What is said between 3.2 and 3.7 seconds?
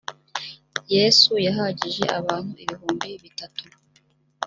bitanu.